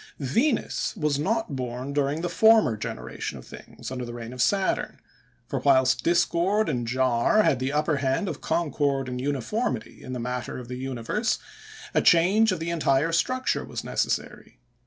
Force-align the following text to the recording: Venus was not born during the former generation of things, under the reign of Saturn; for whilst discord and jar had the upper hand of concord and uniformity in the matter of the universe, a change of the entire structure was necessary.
Venus 0.17 0.95
was 0.97 1.19
not 1.19 1.55
born 1.55 1.93
during 1.93 2.21
the 2.21 2.27
former 2.27 2.75
generation 2.75 3.37
of 3.37 3.45
things, 3.45 3.91
under 3.91 4.03
the 4.03 4.15
reign 4.15 4.33
of 4.33 4.41
Saturn; 4.41 4.99
for 5.47 5.59
whilst 5.59 6.03
discord 6.03 6.69
and 6.69 6.87
jar 6.87 7.43
had 7.43 7.59
the 7.59 7.71
upper 7.71 7.97
hand 7.97 8.27
of 8.27 8.41
concord 8.41 9.07
and 9.07 9.21
uniformity 9.21 10.01
in 10.01 10.13
the 10.13 10.19
matter 10.19 10.57
of 10.57 10.69
the 10.69 10.77
universe, 10.77 11.37
a 11.93 12.01
change 12.01 12.51
of 12.51 12.57
the 12.59 12.71
entire 12.71 13.11
structure 13.11 13.63
was 13.63 13.83
necessary. 13.83 14.57